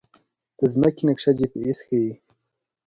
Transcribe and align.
د 0.57 0.59
ځمکې 0.73 1.03
نقشه 1.09 1.31
جی 1.37 1.45
پي 1.51 1.59
اس 1.69 1.79
ښيي 1.87 2.11